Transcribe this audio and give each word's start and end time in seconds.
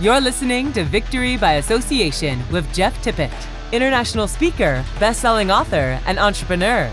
You're 0.00 0.20
listening 0.20 0.72
to 0.74 0.84
Victory 0.84 1.36
by 1.36 1.54
Association 1.54 2.40
with 2.52 2.72
Jeff 2.72 2.96
Tippett, 3.02 3.34
international 3.72 4.28
speaker, 4.28 4.84
best-selling 5.00 5.50
author, 5.50 6.00
and 6.06 6.20
entrepreneur. 6.20 6.88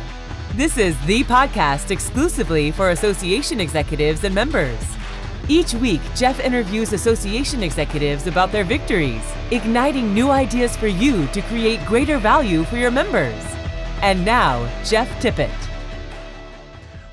This 0.55 0.79
is 0.79 0.99
the 1.05 1.23
podcast 1.25 1.91
exclusively 1.91 2.71
for 2.71 2.89
association 2.89 3.61
executives 3.61 4.23
and 4.23 4.33
members. 4.33 4.79
Each 5.47 5.75
week, 5.75 6.01
Jeff 6.15 6.39
interviews 6.39 6.93
association 6.93 7.61
executives 7.61 8.25
about 8.25 8.51
their 8.51 8.63
victories, 8.63 9.21
igniting 9.51 10.11
new 10.11 10.31
ideas 10.31 10.75
for 10.75 10.87
you 10.87 11.27
to 11.27 11.43
create 11.43 11.85
greater 11.85 12.17
value 12.17 12.63
for 12.63 12.77
your 12.77 12.89
members. 12.89 13.39
And 14.01 14.25
now, 14.25 14.67
Jeff 14.83 15.07
Tippett. 15.21 15.53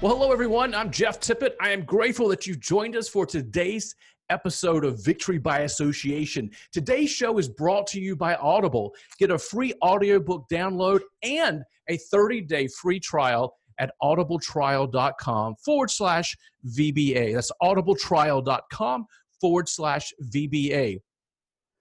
Well, 0.01 0.17
hello, 0.17 0.33
everyone. 0.33 0.75
I'm 0.75 0.91
Jeff 0.91 1.21
Tippett. 1.21 1.53
I 1.61 1.69
am 1.69 1.85
grateful 1.85 2.29
that 2.29 2.47
you've 2.47 2.61
joined 2.61 2.97
us 2.97 3.11
for 3.11 3.27
today's 3.27 3.95
episode 4.33 4.85
of 4.85 5.05
Victory 5.05 5.39
by 5.39 5.61
Association. 5.61 6.51
Today's 6.73 7.11
show 7.11 7.37
is 7.37 7.49
brought 7.49 7.87
to 7.89 8.01
you 8.01 8.17
by 8.17 8.35
Audible. 8.37 8.95
Get 9.19 9.31
a 9.31 9.39
free 9.39 9.75
audiobook 9.83 10.47
download 10.51 11.01
and 11.23 11.63
a 11.89 11.99
30 11.99 12.41
day 12.41 12.67
free 12.69 12.99
trial 12.99 13.55
at 13.79 13.93
audibletrial.com 14.03 15.57
forward 15.63 15.91
slash 15.91 16.35
VBA. 16.67 17.35
That's 17.35 17.53
audibletrial.com 17.63 19.07
forward 19.39 19.69
slash 19.69 20.13
VBA. 20.35 20.99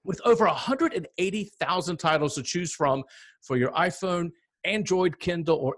With 0.04 0.20
over 0.26 0.46
180,000 0.46 1.98
titles 1.98 2.36
to 2.36 2.44
choose 2.44 2.74
from 2.74 3.04
for 3.41 3.55
your 3.55 3.72
iPhone, 3.72 4.32
Android, 4.66 5.20
Kindle, 5.20 5.58
or 5.58 5.77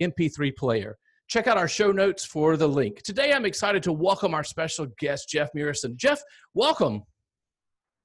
MP3 0.00 0.54
player. 0.56 0.96
Check 1.28 1.46
out 1.46 1.56
our 1.56 1.68
show 1.68 1.90
notes 1.90 2.24
for 2.24 2.56
the 2.56 2.68
link. 2.68 3.02
Today, 3.02 3.32
I'm 3.32 3.46
excited 3.46 3.82
to 3.84 3.92
welcome 3.92 4.34
our 4.34 4.44
special 4.44 4.86
guest, 4.98 5.28
Jeff 5.28 5.48
Murison. 5.54 5.94
Jeff, 5.96 6.20
welcome. 6.52 7.02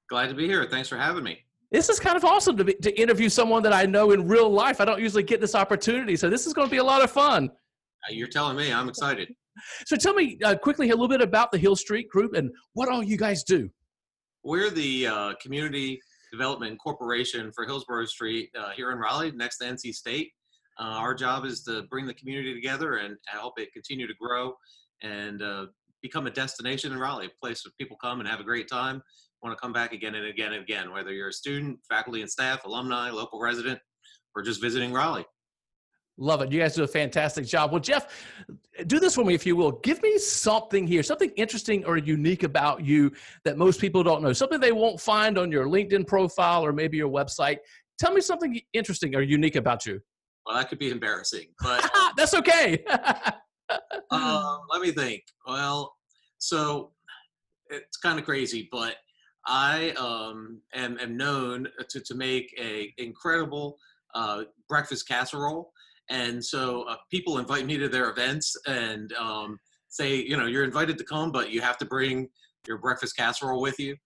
Glad 0.08 0.28
to 0.28 0.34
be 0.34 0.46
here. 0.46 0.66
Thanks 0.70 0.88
for 0.88 0.96
having 0.96 1.22
me. 1.22 1.44
This 1.70 1.88
is 1.88 2.00
kind 2.00 2.16
of 2.16 2.24
awesome 2.24 2.56
to, 2.56 2.64
be, 2.64 2.74
to 2.74 3.00
interview 3.00 3.28
someone 3.28 3.62
that 3.62 3.72
I 3.72 3.86
know 3.86 4.10
in 4.10 4.26
real 4.26 4.50
life. 4.50 4.80
I 4.80 4.84
don't 4.84 5.00
usually 5.00 5.22
get 5.22 5.40
this 5.40 5.54
opportunity, 5.54 6.16
so 6.16 6.28
this 6.28 6.46
is 6.46 6.52
going 6.52 6.66
to 6.66 6.70
be 6.70 6.78
a 6.78 6.84
lot 6.84 7.04
of 7.04 7.10
fun. 7.10 7.48
Uh, 7.48 8.12
you're 8.12 8.28
telling 8.28 8.56
me. 8.56 8.72
I'm 8.72 8.88
excited. 8.88 9.32
So 9.84 9.96
tell 9.96 10.14
me 10.14 10.38
uh, 10.42 10.54
quickly 10.54 10.88
a 10.88 10.92
little 10.92 11.08
bit 11.08 11.20
about 11.20 11.52
the 11.52 11.58
Hill 11.58 11.76
Street 11.76 12.08
Group 12.08 12.34
and 12.34 12.50
what 12.72 12.88
all 12.88 13.02
you 13.02 13.18
guys 13.18 13.44
do. 13.44 13.68
We're 14.42 14.70
the 14.70 15.06
uh, 15.06 15.34
Community 15.42 16.00
Development 16.32 16.78
Corporation 16.78 17.52
for 17.52 17.66
Hillsborough 17.66 18.06
Street 18.06 18.48
uh, 18.58 18.70
here 18.70 18.90
in 18.92 18.98
Raleigh, 18.98 19.32
next 19.32 19.58
to 19.58 19.64
NC 19.64 19.92
State. 19.92 20.30
Uh, 20.80 20.84
our 20.84 21.14
job 21.14 21.44
is 21.44 21.62
to 21.64 21.82
bring 21.90 22.06
the 22.06 22.14
community 22.14 22.54
together 22.54 22.96
and 22.96 23.16
help 23.26 23.60
it 23.60 23.70
continue 23.72 24.06
to 24.06 24.14
grow 24.18 24.54
and 25.02 25.42
uh, 25.42 25.66
become 26.00 26.26
a 26.26 26.30
destination 26.30 26.92
in 26.92 26.98
Raleigh, 26.98 27.26
a 27.26 27.44
place 27.44 27.64
where 27.64 27.72
people 27.78 27.98
come 28.02 28.20
and 28.20 28.28
have 28.28 28.40
a 28.40 28.44
great 28.44 28.66
time, 28.66 29.02
want 29.42 29.56
to 29.56 29.60
come 29.60 29.74
back 29.74 29.92
again 29.92 30.14
and 30.14 30.26
again 30.26 30.54
and 30.54 30.62
again, 30.62 30.90
whether 30.90 31.12
you're 31.12 31.28
a 31.28 31.32
student, 31.32 31.78
faculty 31.86 32.22
and 32.22 32.30
staff, 32.30 32.64
alumni, 32.64 33.10
local 33.10 33.40
resident, 33.40 33.78
or 34.34 34.42
just 34.42 34.60
visiting 34.62 34.90
Raleigh. 34.92 35.26
Love 36.16 36.42
it. 36.42 36.52
You 36.52 36.60
guys 36.60 36.74
do 36.74 36.82
a 36.82 36.88
fantastic 36.88 37.46
job. 37.46 37.72
Well, 37.72 37.80
Jeff, 37.80 38.26
do 38.86 39.00
this 39.00 39.14
for 39.14 39.24
me 39.24 39.34
if 39.34 39.46
you 39.46 39.56
will. 39.56 39.72
Give 39.72 40.02
me 40.02 40.18
something 40.18 40.86
here, 40.86 41.02
something 41.02 41.30
interesting 41.36 41.84
or 41.84 41.96
unique 41.96 42.42
about 42.42 42.84
you 42.84 43.12
that 43.44 43.56
most 43.56 43.80
people 43.80 44.02
don't 44.02 44.22
know, 44.22 44.32
something 44.32 44.60
they 44.60 44.72
won't 44.72 45.00
find 45.00 45.38
on 45.38 45.50
your 45.50 45.66
LinkedIn 45.66 46.06
profile 46.06 46.64
or 46.64 46.72
maybe 46.72 46.96
your 46.96 47.10
website. 47.10 47.58
Tell 47.98 48.12
me 48.12 48.20
something 48.20 48.60
interesting 48.72 49.14
or 49.14 49.22
unique 49.22 49.56
about 49.56 49.86
you. 49.86 50.00
Well, 50.44 50.56
that 50.56 50.68
could 50.68 50.78
be 50.78 50.90
embarrassing, 50.90 51.48
but 51.60 51.88
that's 52.16 52.34
okay. 52.34 52.84
uh, 52.88 54.58
let 54.70 54.80
me 54.80 54.92
think. 54.92 55.22
Well, 55.46 55.94
so 56.38 56.92
it's 57.68 57.96
kind 57.98 58.18
of 58.18 58.24
crazy, 58.24 58.68
but 58.72 58.96
I 59.46 59.90
um, 59.92 60.60
am, 60.74 60.98
am 60.98 61.16
known 61.16 61.68
to, 61.88 62.00
to 62.00 62.14
make 62.14 62.54
a 62.60 62.92
incredible 62.98 63.78
uh, 64.14 64.44
breakfast 64.68 65.08
casserole. 65.08 65.72
And 66.08 66.44
so 66.44 66.82
uh, 66.82 66.96
people 67.10 67.38
invite 67.38 67.66
me 67.66 67.78
to 67.78 67.88
their 67.88 68.10
events 68.10 68.56
and 68.66 69.12
um, 69.12 69.58
say, 69.88 70.16
you 70.16 70.36
know, 70.36 70.46
you're 70.46 70.64
invited 70.64 70.98
to 70.98 71.04
come, 71.04 71.30
but 71.30 71.50
you 71.50 71.60
have 71.60 71.78
to 71.78 71.84
bring 71.84 72.28
your 72.66 72.78
breakfast 72.78 73.16
casserole 73.16 73.60
with 73.60 73.78
you. 73.78 73.96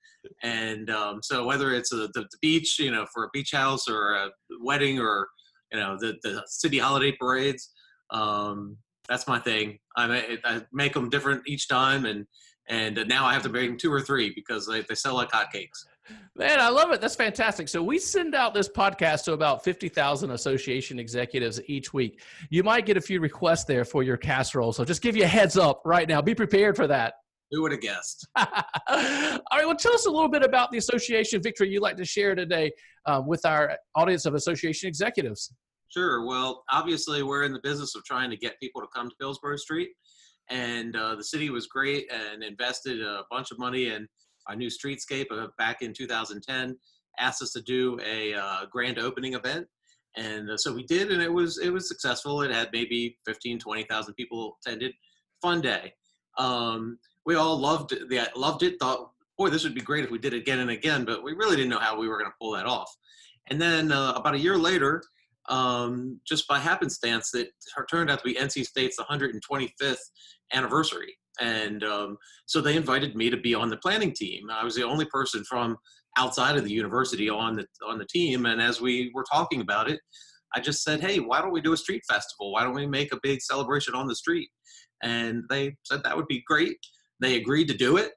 And 0.42 0.91
um, 0.91 1.20
so 1.22 1.44
whether 1.44 1.72
it's 1.72 1.92
a, 1.92 2.09
the, 2.09 2.26
the, 2.30 2.38
beach, 2.41 2.78
you 2.78 2.91
know, 2.91 3.06
for 3.12 3.25
a 3.25 3.28
beach 3.32 3.50
house 3.53 3.88
or 3.88 4.14
a 4.14 4.30
wedding 4.60 4.98
or 4.98 5.28
you 5.74 5.80
know 5.80 5.96
the 5.98 6.16
the 6.22 6.42
city 6.46 6.78
holiday 6.78 7.12
parades. 7.12 7.70
Um, 8.10 8.78
that's 9.08 9.26
my 9.26 9.38
thing. 9.38 9.78
I, 9.96 10.38
I 10.44 10.62
make 10.72 10.94
them 10.94 11.10
different 11.10 11.42
each 11.46 11.68
time, 11.68 12.06
and 12.06 12.26
and 12.68 13.04
now 13.08 13.26
I 13.26 13.34
have 13.34 13.42
to 13.42 13.48
bring 13.48 13.76
two 13.76 13.92
or 13.92 14.00
three 14.00 14.32
because 14.34 14.66
they, 14.66 14.80
they 14.82 14.94
sell 14.94 15.14
like 15.14 15.30
hotcakes. 15.30 15.84
Man, 16.36 16.60
I 16.60 16.68
love 16.68 16.90
it. 16.92 17.00
That's 17.00 17.14
fantastic. 17.14 17.68
So 17.68 17.82
we 17.82 17.98
send 17.98 18.34
out 18.34 18.54
this 18.54 18.68
podcast 18.68 19.24
to 19.24 19.32
about 19.32 19.64
50,000 19.64 20.30
association 20.30 20.98
executives 20.98 21.60
each 21.66 21.92
week. 21.94 22.22
You 22.50 22.62
might 22.62 22.86
get 22.86 22.96
a 22.96 23.00
few 23.00 23.20
requests 23.20 23.64
there 23.64 23.84
for 23.84 24.02
your 24.02 24.16
casserole. 24.16 24.72
So 24.72 24.84
just 24.84 25.02
give 25.02 25.16
you 25.16 25.24
a 25.24 25.28
heads 25.28 25.56
up 25.56 25.82
right 25.84 26.08
now. 26.08 26.20
Be 26.20 26.34
prepared 26.34 26.76
for 26.76 26.86
that. 26.86 27.14
Who 27.50 27.62
would 27.62 27.72
have 27.72 27.80
guessed? 27.80 28.26
All 28.36 28.46
right. 28.88 29.66
Well, 29.66 29.76
tell 29.76 29.94
us 29.94 30.06
a 30.06 30.10
little 30.10 30.30
bit 30.30 30.42
about 30.42 30.70
the 30.72 30.78
association 30.78 31.42
victory 31.42 31.68
you'd 31.68 31.82
like 31.82 31.96
to 31.98 32.04
share 32.04 32.34
today 32.34 32.72
um, 33.06 33.26
with 33.26 33.44
our 33.44 33.76
audience 33.94 34.26
of 34.26 34.34
association 34.34 34.88
executives. 34.88 35.52
Sure. 35.94 36.27
Well, 36.27 36.65
obviously, 36.72 37.22
we're 37.22 37.44
in 37.44 37.53
the 37.53 37.60
business 37.60 37.94
of 37.94 38.03
trying 38.03 38.28
to 38.31 38.37
get 38.37 38.59
people 38.59 38.81
to 38.81 38.88
come 38.93 39.09
to 39.09 39.15
Hillsborough 39.21 39.59
Street, 39.59 39.91
and 40.50 40.97
uh, 40.97 41.15
the 41.15 41.22
city 41.22 41.50
was 41.50 41.69
great 41.69 42.10
and 42.12 42.43
invested 42.43 43.00
a 43.00 43.22
bunch 43.31 43.53
of 43.53 43.60
money 43.60 43.91
in 43.91 44.09
our 44.49 44.56
new 44.56 44.69
streetscape 44.69 45.27
uh, 45.31 45.47
back 45.56 45.83
in 45.83 45.93
2010. 45.93 46.77
Asked 47.21 47.43
us 47.43 47.53
to 47.53 47.62
do 47.62 47.97
a 48.04 48.34
uh, 48.34 48.66
grand 48.72 48.99
opening 48.99 49.34
event, 49.34 49.69
and 50.16 50.50
uh, 50.50 50.56
so 50.56 50.72
we 50.72 50.83
did, 50.83 51.12
and 51.12 51.22
it 51.22 51.33
was 51.33 51.59
it 51.59 51.71
was 51.71 51.87
successful. 51.87 52.43
It 52.43 52.50
had 52.50 52.71
maybe 52.72 53.16
15, 53.25 53.60
20,000 53.60 54.15
people 54.15 54.59
attended. 54.66 54.94
Fun 55.43 55.60
day. 55.60 55.93
Um, 56.38 56.99
we 57.25 57.37
all 57.37 57.56
loved 57.56 57.91
the 57.91 58.28
loved 58.34 58.65
it. 58.65 58.81
Thought, 58.81 59.12
boy, 59.38 59.49
this 59.49 59.62
would 59.62 59.77
be 59.77 59.81
great 59.81 60.03
if 60.03 60.10
we 60.10 60.19
did 60.19 60.34
it 60.34 60.38
again 60.38 60.59
and 60.59 60.71
again, 60.71 61.04
but 61.04 61.22
we 61.22 61.34
really 61.34 61.54
didn't 61.54 61.71
know 61.71 61.78
how 61.78 61.97
we 61.97 62.09
were 62.09 62.19
going 62.19 62.33
to 62.33 62.37
pull 62.41 62.50
that 62.50 62.66
off. 62.66 62.93
And 63.49 63.60
then 63.60 63.93
uh, 63.93 64.15
about 64.16 64.34
a 64.34 64.38
year 64.38 64.59
later, 64.59 65.04
um, 65.49 66.21
just 66.27 66.49
by 66.49 66.59
happenstance 66.59 67.31
that 67.32 67.49
turned 67.91 68.10
out 68.10 68.19
to 68.19 68.25
be 68.25 68.34
NC 68.34 68.65
State's 68.65 68.99
125th 68.99 69.97
anniversary. 70.53 71.16
And 71.41 71.82
um, 71.82 72.16
so 72.47 72.60
they 72.60 72.77
invited 72.77 73.16
me 73.16 73.31
to 73.31 73.37
be 73.37 73.54
on 73.54 73.69
the 73.69 73.77
planning 73.77 74.12
team. 74.12 74.50
I 74.50 74.65
was 74.65 74.75
the 74.75 74.84
only 74.84 75.04
person 75.06 75.44
from 75.44 75.77
outside 76.16 76.56
of 76.56 76.65
the 76.65 76.71
university 76.71 77.28
on 77.28 77.56
the 77.56 77.66
on 77.87 77.99
the 77.99 78.06
team. 78.06 78.47
And 78.47 78.62
as 78.62 78.81
we 78.81 79.10
were 79.15 79.25
talking 79.31 79.60
about 79.60 79.91
it, 79.91 80.00
I 80.54 80.60
just 80.60 80.84
said, 80.84 81.00
"Hey, 81.00 81.19
why 81.19 81.41
don't 81.41 81.53
we 81.53 81.60
do 81.60 81.72
a 81.72 81.77
street 81.77 82.03
festival? 82.09 82.53
Why 82.53 82.62
don't 82.62 82.75
we 82.75 82.87
make 82.87 83.12
a 83.12 83.19
big 83.22 83.43
celebration 83.43 83.94
on 83.94 84.06
the 84.06 84.15
street?" 84.15 84.49
And 85.03 85.43
they 85.50 85.77
said 85.83 86.04
that 86.04 86.16
would 86.16 86.28
be 86.28 86.44
great. 86.47 86.77
They 87.21 87.34
agreed 87.37 87.69
to 87.69 87.77
do 87.77 87.97
it. 87.97 88.12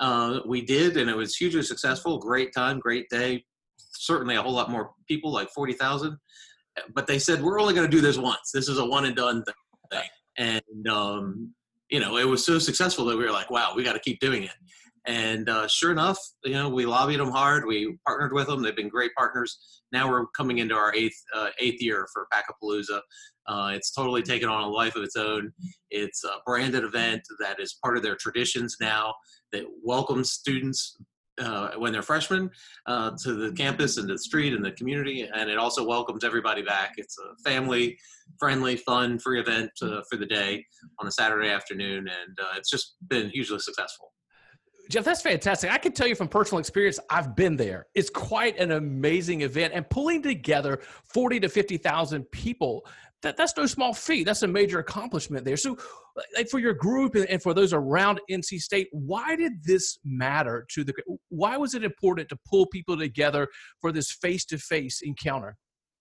Uh, 0.00 0.40
we 0.46 0.62
did, 0.62 0.96
and 0.96 1.10
it 1.10 1.16
was 1.16 1.36
hugely 1.36 1.62
successful. 1.62 2.18
Great 2.18 2.54
time, 2.54 2.80
great 2.80 3.08
day. 3.10 3.44
Certainly 3.92 4.36
a 4.36 4.42
whole 4.42 4.52
lot 4.52 4.70
more 4.70 4.92
people, 5.06 5.30
like 5.30 5.50
forty 5.50 5.74
thousand 5.74 6.16
but 6.94 7.06
they 7.06 7.18
said 7.18 7.42
we're 7.42 7.60
only 7.60 7.74
going 7.74 7.88
to 7.88 7.96
do 7.96 8.00
this 8.00 8.18
once. 8.18 8.50
This 8.52 8.68
is 8.68 8.78
a 8.78 8.84
one 8.84 9.04
and 9.04 9.16
done 9.16 9.44
thing, 9.90 10.08
and 10.38 10.88
um, 10.88 11.52
you 11.90 12.00
know 12.00 12.16
it 12.16 12.26
was 12.26 12.44
so 12.44 12.58
successful 12.58 13.04
that 13.06 13.16
we 13.16 13.24
were 13.24 13.30
like, 13.32 13.50
wow, 13.50 13.72
we 13.74 13.84
got 13.84 13.94
to 13.94 14.00
keep 14.00 14.20
doing 14.20 14.44
it. 14.44 14.54
And 15.04 15.48
uh, 15.48 15.66
sure 15.66 15.90
enough, 15.90 16.18
you 16.44 16.52
know, 16.52 16.68
we 16.68 16.86
lobbied 16.86 17.18
them 17.18 17.32
hard. 17.32 17.66
We 17.66 17.98
partnered 18.06 18.32
with 18.32 18.46
them. 18.46 18.62
They've 18.62 18.76
been 18.76 18.88
great 18.88 19.10
partners. 19.16 19.58
Now 19.90 20.08
we're 20.08 20.26
coming 20.36 20.58
into 20.58 20.76
our 20.76 20.94
eighth 20.94 21.20
uh, 21.34 21.48
eighth 21.58 21.82
year 21.82 22.06
for 22.12 22.28
Packapalooza. 22.32 23.00
Uh, 23.48 23.72
it's 23.74 23.90
totally 23.92 24.22
taken 24.22 24.48
on 24.48 24.62
a 24.62 24.68
life 24.68 24.94
of 24.94 25.02
its 25.02 25.16
own. 25.16 25.52
It's 25.90 26.22
a 26.22 26.36
branded 26.46 26.84
event 26.84 27.22
that 27.40 27.58
is 27.58 27.76
part 27.82 27.96
of 27.96 28.04
their 28.04 28.14
traditions 28.14 28.76
now 28.80 29.14
that 29.50 29.64
welcomes 29.82 30.30
students 30.30 30.96
uh, 31.40 31.70
when 31.78 31.92
they're 31.92 32.02
freshmen 32.02 32.50
uh, 32.86 33.12
to 33.22 33.34
the 33.34 33.52
campus 33.52 33.96
and 33.96 34.08
the 34.08 34.18
street 34.18 34.52
and 34.52 34.64
the 34.64 34.72
community. 34.72 35.28
And 35.34 35.48
it 35.48 35.58
also 35.58 35.86
welcomes 35.86 36.24
everybody 36.24 36.62
back. 36.62 36.94
It's 36.96 37.16
a 37.18 37.48
family 37.48 37.98
friendly, 38.38 38.76
fun, 38.76 39.18
free 39.18 39.40
event 39.40 39.70
uh, 39.82 40.02
for 40.08 40.16
the 40.16 40.26
day 40.26 40.64
on 40.98 41.06
a 41.06 41.10
Saturday 41.10 41.48
afternoon. 41.48 42.08
And 42.08 42.38
uh, 42.40 42.54
it's 42.56 42.70
just 42.70 42.96
been 43.08 43.30
hugely 43.30 43.58
successful. 43.58 44.12
Jeff, 44.90 45.04
that's 45.04 45.22
fantastic. 45.22 45.70
I 45.70 45.78
can 45.78 45.92
tell 45.92 46.08
you 46.08 46.14
from 46.14 46.28
personal 46.28 46.58
experience, 46.58 46.98
I've 47.08 47.36
been 47.36 47.56
there. 47.56 47.86
It's 47.94 48.10
quite 48.10 48.58
an 48.58 48.72
amazing 48.72 49.42
event, 49.42 49.72
and 49.74 49.88
pulling 49.88 50.22
together 50.22 50.80
forty 51.04 51.38
to 51.40 51.48
fifty 51.48 51.76
thousand 51.76 52.24
people 52.32 52.84
that, 53.22 53.36
that's 53.36 53.56
no 53.56 53.66
small 53.66 53.94
feat. 53.94 54.24
That's 54.24 54.42
a 54.42 54.48
major 54.48 54.78
accomplishment 54.78 55.44
there. 55.44 55.56
So, 55.56 55.76
like 56.36 56.48
for 56.48 56.58
your 56.58 56.74
group 56.74 57.14
and, 57.14 57.42
for 57.42 57.54
those 57.54 57.72
around 57.72 58.20
NC 58.30 58.60
State, 58.60 58.88
why 58.92 59.36
did 59.36 59.64
this 59.64 59.98
matter 60.04 60.66
to 60.72 60.84
the? 60.84 60.92
Why 61.28 61.56
was 61.56 61.74
it 61.74 61.84
important 61.84 62.28
to 62.30 62.38
pull 62.48 62.66
people 62.66 62.96
together 62.96 63.48
for 63.80 63.92
this 63.92 64.12
face-to-face 64.12 65.02
encounter? 65.02 65.56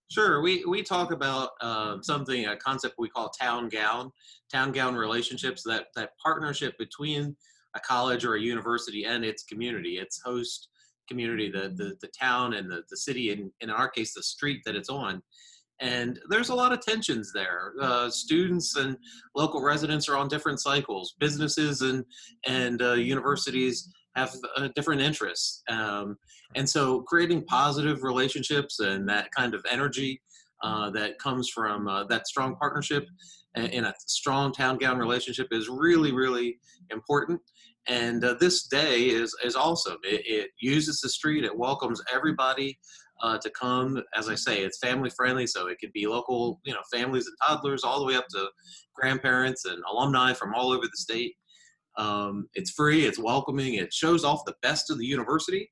Sure, 0.10 0.42
we 0.42 0.66
we 0.66 0.84
talk 0.84 1.12
about 1.12 1.52
uh, 1.62 1.98
something 2.02 2.48
a 2.48 2.58
concept 2.58 2.96
we 2.98 3.10
call 3.10 3.30
town 3.30 3.70
gown, 3.70 4.12
town 4.52 4.72
gown 4.72 4.96
relationships. 4.96 5.64
That 5.64 5.88
that 5.96 6.12
partnership 6.22 6.78
between 6.78 7.36
a 7.76 7.80
college 7.80 8.26
or 8.26 8.36
a 8.36 8.42
university 8.42 9.06
and 9.06 9.24
its 9.24 9.44
community, 9.44 9.98
its 9.98 10.22
host 10.24 10.68
community, 11.08 11.50
the, 11.52 11.74
the, 11.76 11.96
the 12.02 12.10
town 12.20 12.54
and 12.54 12.70
the, 12.70 12.84
the 12.90 12.98
city, 12.98 13.32
and 13.32 13.52
in 13.60 13.70
our 13.70 13.90
case, 13.90 14.14
the 14.14 14.24
street 14.24 14.62
that 14.66 14.76
it's 14.76 14.90
on. 14.90 15.22
And 15.82 16.20
there's 16.30 16.50
a 16.50 16.56
lot 16.56 16.72
of 16.72 16.82
tensions 16.82 17.34
there. 17.34 17.74
Uh, 17.82 18.10
students 18.10 18.76
and 18.76 18.96
local 19.36 19.62
residents 19.62 20.08
are 20.08 20.16
on 20.16 20.28
different 20.28 20.62
cycles. 20.62 21.16
Businesses 21.20 21.82
and, 21.82 22.06
and 22.46 22.82
uh, 22.82 22.94
universities 22.94 23.92
have 24.16 24.34
uh, 24.58 24.70
different 24.76 25.02
interests. 25.02 25.64
Um, 25.70 26.18
and 26.56 26.70
so 26.70 27.02
creating 27.02 27.46
positive 27.46 28.04
relationships 28.04 28.80
and 28.80 29.10
that 29.10 29.30
kind 29.36 29.56
of 29.56 29.66
energy 29.70 30.22
uh, 30.62 30.92
that 30.92 31.18
comes 31.18 31.50
from 31.50 31.88
uh, 31.88 32.04
that 32.06 32.28
strong 32.28 32.56
partnership 32.58 33.08
in 33.56 33.84
a 33.84 33.94
strong 34.06 34.54
town 34.54 34.78
gown 34.78 34.98
relationship 34.98 35.48
is 35.52 35.68
really, 35.68 36.12
really 36.12 36.58
important. 36.92 37.42
And 37.88 38.24
uh, 38.24 38.36
this 38.40 38.68
day 38.68 39.08
is, 39.08 39.36
is 39.44 39.56
awesome. 39.56 39.98
It, 40.04 40.22
it, 40.26 40.50
uses 40.62 41.02
the 41.02 41.10
street, 41.10 41.44
it 41.44 41.58
welcomes 41.58 42.02
everybody 42.14 42.78
uh, 43.22 43.38
to 43.38 43.50
come. 43.52 44.02
As 44.16 44.30
I 44.30 44.36
say, 44.36 44.64
it's 44.64 44.80
family 44.80 45.10
friendly, 45.16 45.48
so 45.48 45.68
it 45.68 45.78
could 45.80 45.94
be 45.94 46.08
local, 46.08 46.60
you 46.64 46.74
know, 46.74 46.82
families 46.92 47.28
and 47.28 47.36
toddlers, 47.46 47.84
all 47.84 48.00
the 48.00 48.06
way 48.06 48.16
up 48.16 48.28
to 48.32 48.48
grandparents 48.96 49.66
and 49.66 49.82
alumni 49.92 50.34
from 50.34 50.54
all 50.54 50.72
over 50.72 50.84
the 50.86 50.98
state. 50.98 51.36
Um, 51.98 52.48
it's 52.54 52.72
free, 52.72 53.06
it's 53.06 53.20
welcoming, 53.20 53.76
it 53.76 53.94
shows 53.94 54.24
off 54.24 54.46
the 54.46 54.56
best 54.62 54.90
of 54.90 54.98
the 54.98 55.06
university, 55.06 55.70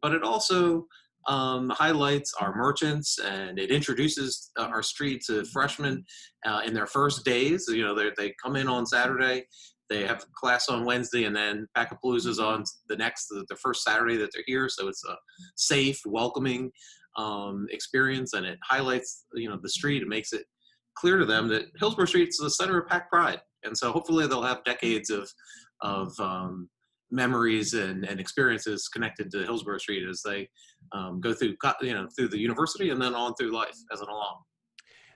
but 0.00 0.12
it 0.12 0.22
also 0.22 0.86
um, 1.26 1.70
highlights 1.70 2.32
our 2.40 2.54
merchants 2.54 3.18
and 3.18 3.58
it 3.58 3.70
introduces 3.70 4.50
uh, 4.58 4.62
our 4.62 4.82
street 4.82 5.22
to 5.26 5.44
freshmen 5.46 6.04
uh, 6.46 6.62
in 6.64 6.72
their 6.72 6.86
first 6.86 7.24
days. 7.24 7.66
You 7.68 7.84
know, 7.84 7.94
they 7.94 8.34
come 8.42 8.56
in 8.56 8.68
on 8.68 8.86
Saturday, 8.86 9.44
they 9.90 10.06
have 10.06 10.24
class 10.32 10.68
on 10.68 10.84
Wednesday, 10.84 11.24
and 11.24 11.34
then 11.34 11.66
Packapalooza's 11.76 12.38
on 12.38 12.64
the 12.88 12.96
next, 12.96 13.28
the, 13.28 13.44
the 13.48 13.56
first 13.56 13.82
Saturday 13.82 14.16
that 14.16 14.30
they're 14.34 14.44
here. 14.46 14.68
So 14.68 14.88
it's 14.88 15.04
a 15.04 15.16
safe, 15.56 16.00
welcoming 16.04 16.70
um, 17.16 17.66
experience, 17.70 18.34
and 18.34 18.46
it 18.46 18.58
highlights, 18.62 19.24
you 19.34 19.48
know, 19.48 19.58
the 19.62 19.70
street. 19.70 20.02
It 20.02 20.08
makes 20.08 20.32
it 20.32 20.44
clear 20.96 21.16
to 21.18 21.24
them 21.24 21.48
that 21.48 21.66
Hillsborough 21.78 22.06
Street 22.06 22.28
is 22.28 22.38
the 22.38 22.50
center 22.50 22.78
of 22.78 22.88
Pack 22.88 23.10
Pride, 23.10 23.40
and 23.64 23.76
so 23.76 23.92
hopefully 23.92 24.26
they'll 24.26 24.42
have 24.42 24.64
decades 24.64 25.10
of 25.10 25.30
of 25.80 26.18
um, 26.18 26.68
memories 27.10 27.74
and, 27.74 28.04
and 28.04 28.20
experiences 28.20 28.88
connected 28.88 29.30
to 29.30 29.44
Hillsborough 29.44 29.78
Street 29.78 30.06
as 30.08 30.22
they 30.24 30.48
um, 30.92 31.20
go 31.20 31.32
through, 31.32 31.56
you 31.80 31.94
know, 31.94 32.08
through 32.16 32.28
the 32.28 32.38
university 32.38 32.90
and 32.90 33.00
then 33.00 33.14
on 33.14 33.34
through 33.34 33.52
life 33.52 33.76
as 33.92 34.00
an 34.00 34.08
alum. 34.08 34.36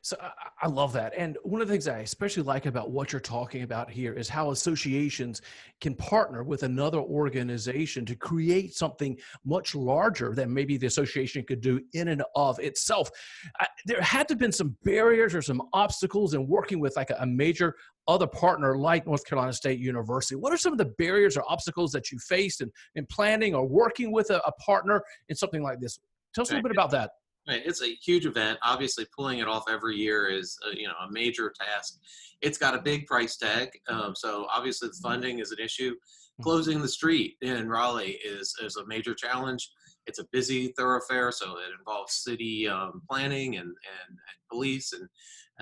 So 0.04 0.16
I, 0.20 0.32
I, 0.62 0.66
love 0.66 0.92
that. 0.94 1.12
And 1.16 1.38
one 1.44 1.62
of 1.62 1.68
the 1.68 1.74
things 1.74 1.86
I 1.86 2.00
especially 2.00 2.42
like 2.42 2.66
about 2.66 2.90
what 2.90 3.12
you're 3.12 3.20
talking 3.20 3.62
about 3.62 3.88
here 3.88 4.12
is 4.12 4.28
how 4.28 4.50
associations 4.50 5.42
can 5.80 5.94
partner 5.94 6.42
with 6.42 6.64
another 6.64 6.98
organization 6.98 8.04
to 8.06 8.16
create 8.16 8.74
something 8.74 9.16
much 9.44 9.76
larger 9.76 10.34
than 10.34 10.52
maybe 10.52 10.76
the 10.76 10.88
association 10.88 11.44
could 11.44 11.60
do 11.60 11.80
in 11.94 12.08
and 12.08 12.24
of 12.34 12.58
itself. 12.58 13.12
I, 13.60 13.68
there 13.86 14.02
had 14.02 14.26
to 14.26 14.34
have 14.34 14.40
been 14.40 14.50
some 14.50 14.76
barriers 14.82 15.36
or 15.36 15.42
some 15.42 15.62
obstacles 15.72 16.34
in 16.34 16.48
working 16.48 16.80
with 16.80 16.96
like 16.96 17.10
a, 17.10 17.16
a 17.20 17.26
major 17.26 17.76
other 18.08 18.26
partner 18.26 18.76
like 18.76 19.06
North 19.06 19.24
Carolina 19.24 19.52
State 19.52 19.78
University. 19.78 20.34
What 20.34 20.52
are 20.52 20.56
some 20.56 20.72
of 20.72 20.78
the 20.78 20.92
barriers 20.98 21.36
or 21.36 21.44
obstacles 21.48 21.92
that 21.92 22.10
you 22.10 22.18
faced 22.18 22.60
in, 22.60 22.72
in 22.96 23.06
planning 23.06 23.54
or 23.54 23.64
working 23.68 24.10
with 24.10 24.30
a, 24.30 24.38
a 24.44 24.52
partner 24.54 25.00
in 25.28 25.36
something 25.36 25.62
like 25.62 25.78
this? 25.78 26.00
Tell 26.34 26.42
us 26.42 26.50
a 26.50 26.54
little 26.54 26.68
bit 26.68 26.72
about 26.72 26.90
that. 26.90 27.10
Right. 27.48 27.62
It's 27.64 27.82
a 27.82 27.96
huge 28.04 28.24
event. 28.24 28.58
Obviously, 28.62 29.04
pulling 29.16 29.40
it 29.40 29.48
off 29.48 29.64
every 29.68 29.96
year 29.96 30.28
is 30.28 30.56
a, 30.70 30.76
you 30.78 30.86
know 30.86 30.94
a 31.04 31.10
major 31.10 31.52
task. 31.60 31.98
It's 32.40 32.56
got 32.56 32.76
a 32.76 32.80
big 32.80 33.06
price 33.06 33.36
tag, 33.36 33.70
um, 33.88 34.14
so 34.14 34.46
obviously 34.54 34.88
the 34.88 34.98
funding 35.02 35.40
is 35.40 35.50
an 35.50 35.58
issue. 35.58 35.92
Mm-hmm. 35.92 36.42
Closing 36.44 36.80
the 36.80 36.88
street 36.88 37.34
in 37.42 37.68
Raleigh 37.68 38.18
is 38.24 38.54
is 38.62 38.76
a 38.76 38.86
major 38.86 39.12
challenge. 39.12 39.70
It's 40.06 40.20
a 40.20 40.26
busy 40.30 40.68
thoroughfare, 40.78 41.32
so 41.32 41.56
it 41.58 41.76
involves 41.78 42.14
city 42.14 42.68
um, 42.68 43.02
planning 43.10 43.56
and, 43.56 43.66
and, 43.66 44.08
and 44.08 44.18
police 44.50 44.92
and 44.92 45.08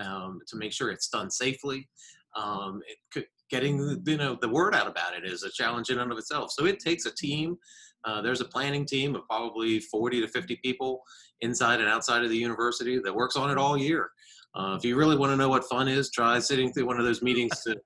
um, 0.06 0.40
to 0.48 0.56
make 0.56 0.72
sure 0.72 0.90
it's 0.90 1.08
done 1.08 1.30
safely. 1.30 1.88
Um, 2.36 2.80
it 2.86 2.98
could, 3.12 3.26
getting 3.50 4.02
you 4.06 4.16
know 4.16 4.36
the 4.40 4.48
word 4.48 4.74
out 4.74 4.86
about 4.86 5.14
it 5.14 5.24
is 5.24 5.42
a 5.42 5.50
challenge 5.50 5.90
in 5.90 5.98
and 5.98 6.12
of 6.12 6.18
itself. 6.18 6.52
So 6.52 6.66
it 6.66 6.78
takes 6.78 7.06
a 7.06 7.14
team 7.14 7.56
uh, 8.04 8.22
there's 8.22 8.40
a 8.40 8.44
planning 8.44 8.84
team 8.84 9.14
of 9.14 9.26
probably 9.26 9.80
40 9.80 10.20
to 10.22 10.28
50 10.28 10.56
people 10.56 11.02
inside 11.40 11.80
and 11.80 11.88
outside 11.88 12.22
of 12.22 12.30
the 12.30 12.36
university 12.36 12.98
that 12.98 13.14
works 13.14 13.36
on 13.36 13.50
it 13.50 13.58
all 13.58 13.76
year. 13.76 14.10
Uh, 14.54 14.74
if 14.76 14.84
you 14.84 14.96
really 14.96 15.16
want 15.16 15.30
to 15.32 15.36
know 15.36 15.48
what 15.48 15.64
fun 15.64 15.88
is, 15.88 16.10
try 16.10 16.38
sitting 16.38 16.72
through 16.72 16.86
one 16.86 16.98
of 16.98 17.04
those 17.04 17.22
meetings 17.22 17.60
to 17.62 17.76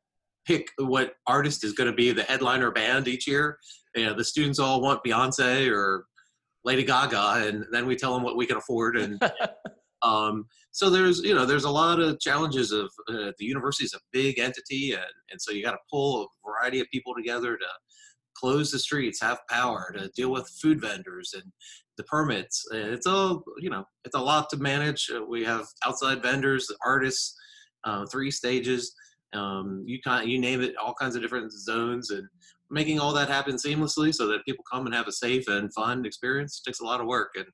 pick 0.46 0.68
what 0.78 1.14
artist 1.26 1.64
is 1.64 1.72
going 1.72 1.90
to 1.90 1.96
be 1.96 2.10
the 2.12 2.22
headliner 2.22 2.70
band 2.70 3.08
each 3.08 3.26
year. 3.26 3.58
You 3.94 4.06
know, 4.06 4.14
the 4.14 4.24
students 4.24 4.58
all 4.58 4.80
want 4.80 5.04
Beyonce 5.04 5.70
or 5.70 6.06
Lady 6.64 6.84
Gaga, 6.84 7.46
and 7.46 7.66
then 7.70 7.86
we 7.86 7.96
tell 7.96 8.14
them 8.14 8.22
what 8.22 8.36
we 8.36 8.46
can 8.46 8.56
afford. 8.56 8.96
And 8.96 9.20
um, 10.02 10.46
so 10.70 10.90
there's, 10.90 11.20
you 11.20 11.34
know, 11.34 11.44
there's 11.44 11.64
a 11.64 11.70
lot 11.70 12.00
of 12.00 12.18
challenges 12.20 12.72
of 12.72 12.90
uh, 13.08 13.32
the 13.38 13.44
university 13.44 13.84
is 13.84 13.94
a 13.94 14.00
big 14.12 14.38
entity, 14.38 14.92
and, 14.92 15.02
and 15.30 15.40
so 15.40 15.52
you 15.52 15.62
got 15.62 15.72
to 15.72 15.78
pull 15.90 16.22
a 16.22 16.48
variety 16.48 16.80
of 16.80 16.86
people 16.90 17.14
together 17.14 17.56
to 17.56 17.66
close 18.36 18.70
the 18.70 18.78
streets, 18.78 19.20
have 19.20 19.38
power, 19.48 19.92
to 19.96 20.08
deal 20.16 20.30
with 20.30 20.48
food 20.60 20.80
vendors 20.80 21.32
and 21.34 21.44
the 21.96 22.04
permits. 22.04 22.64
It's 22.72 23.06
all 23.06 23.44
you 23.58 23.70
know 23.70 23.84
it's 24.04 24.16
a 24.16 24.20
lot 24.20 24.50
to 24.50 24.56
manage. 24.56 25.10
Uh, 25.14 25.24
we 25.24 25.44
have 25.44 25.66
outside 25.84 26.22
vendors, 26.22 26.70
artists, 26.84 27.36
uh, 27.84 28.06
three 28.06 28.30
stages. 28.30 28.94
Um, 29.32 29.82
you 29.86 30.00
kind 30.02 30.30
you 30.30 30.38
name 30.38 30.60
it, 30.60 30.76
all 30.76 30.94
kinds 30.94 31.16
of 31.16 31.22
different 31.22 31.52
zones, 31.52 32.10
and 32.10 32.26
making 32.70 32.98
all 33.00 33.12
that 33.12 33.28
happen 33.28 33.56
seamlessly 33.56 34.14
so 34.14 34.26
that 34.28 34.44
people 34.44 34.64
come 34.70 34.86
and 34.86 34.94
have 34.94 35.08
a 35.08 35.12
safe 35.12 35.46
and 35.48 35.72
fun 35.72 36.04
experience 36.04 36.60
takes 36.60 36.80
a 36.80 36.84
lot 36.84 37.00
of 37.00 37.06
work. 37.06 37.30
And 37.36 37.46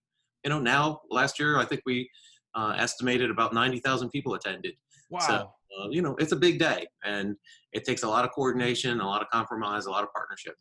you 0.45 0.51
know 0.51 0.61
now 0.61 1.01
last 1.11 1.39
year 1.39 1.59
I 1.59 1.65
think 1.65 1.83
we 1.87 2.09
uh, 2.55 2.75
estimated 2.77 3.31
about 3.31 3.53
ninety 3.53 3.81
thousand 3.81 4.11
people 4.11 4.35
attended. 4.35 4.75
Wow. 5.11 5.21
So, 5.21 5.35
uh, 5.79 5.89
you 5.91 6.03
know, 6.03 6.15
it's 6.19 6.33
a 6.33 6.37
big 6.37 6.59
day 6.59 6.87
and 7.05 7.37
it 7.73 7.85
takes 7.85 8.03
a 8.03 8.09
lot 8.09 8.25
of 8.25 8.31
coordination, 8.31 9.01
a 9.01 9.07
lot 9.07 9.23
of 9.23 9.29
compromise, 9.31 9.87
a 9.87 9.91
lot 9.91 10.05
of 10.05 10.13
partnership. 10.13 10.55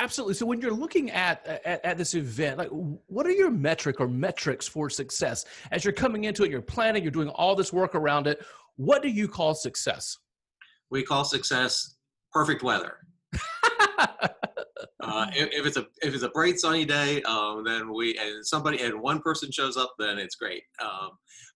Absolutely. 0.00 0.34
So 0.34 0.44
when 0.44 0.60
you're 0.60 0.72
looking 0.72 1.10
at, 1.12 1.46
at, 1.64 1.84
at 1.84 1.98
this 1.98 2.14
event, 2.14 2.58
like 2.58 2.68
what 2.70 3.26
are 3.26 3.30
your 3.30 3.50
metric 3.50 4.00
or 4.00 4.08
metrics 4.08 4.66
for 4.66 4.90
success 4.90 5.44
as 5.70 5.84
you're 5.84 5.92
coming 5.92 6.24
into 6.24 6.42
it? 6.44 6.50
You're 6.50 6.62
planning. 6.62 7.02
You're 7.02 7.12
doing 7.12 7.28
all 7.28 7.54
this 7.54 7.72
work 7.72 7.94
around 7.94 8.26
it. 8.26 8.44
What 8.76 9.02
do 9.02 9.08
you 9.08 9.28
call 9.28 9.54
success? 9.54 10.18
We 10.90 11.04
call 11.04 11.24
success 11.24 11.94
perfect 12.32 12.64
weather. 12.64 12.96
uh, 13.62 15.26
if, 15.32 15.48
if, 15.52 15.66
it's 15.66 15.76
a 15.76 15.86
if 16.02 16.12
it's 16.12 16.24
a 16.24 16.28
bright 16.30 16.58
sunny 16.58 16.84
day, 16.84 17.22
um, 17.22 17.62
then 17.64 17.92
we 17.92 18.18
and 18.18 18.44
somebody 18.44 18.80
and 18.82 19.00
one 19.00 19.20
person 19.20 19.52
shows 19.52 19.76
up, 19.76 19.94
then 20.00 20.18
it's 20.18 20.34
great. 20.34 20.64
Um, 20.82 21.10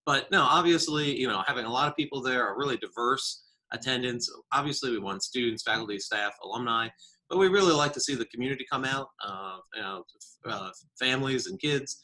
but 0.07 0.31
no, 0.31 0.43
obviously, 0.43 1.19
you 1.19 1.27
know, 1.27 1.43
having 1.45 1.65
a 1.65 1.73
lot 1.73 1.89
of 1.89 1.97
people 1.97 2.23
there, 2.23 2.53
a 2.53 2.57
really 2.57 2.77
diverse 2.77 3.43
attendance. 3.73 4.31
Obviously, 4.53 4.93
we 4.93 4.99
want 4.99 5.25
students, 5.25 5.65
faculty, 5.65 5.99
staff, 5.99 6.33
alumni 6.45 6.89
but 7.29 7.39
we 7.39 7.49
really 7.49 7.75
like 7.75 7.93
to 7.93 8.01
see 8.01 8.15
the 8.15 8.27
community 8.27 8.65
come 8.71 8.85
out, 8.85 9.09
uh, 9.27 9.59
you 9.75 9.83
know, 9.83 10.05
uh, 10.47 10.71
families 10.99 11.47
and 11.47 11.61
kids. 11.61 12.01